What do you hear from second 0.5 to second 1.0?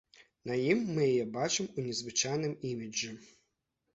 На ім